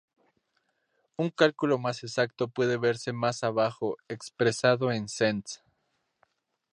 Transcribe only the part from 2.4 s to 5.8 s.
puede verse más abajo expresado en cents.